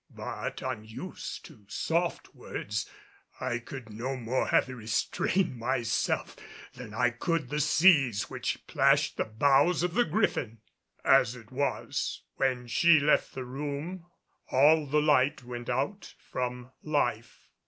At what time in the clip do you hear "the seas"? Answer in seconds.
7.49-8.27